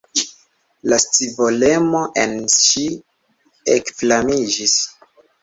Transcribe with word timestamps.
La 0.93 0.97
scivolemo 1.03 2.01
en 2.23 2.33
ŝi 2.55 2.87
ekflamiĝis! 3.77 4.77